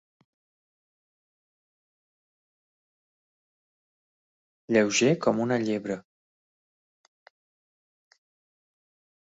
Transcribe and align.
Lleuger 4.75 5.13
com 5.27 5.43
una 5.45 5.61
llebre. 5.67 5.99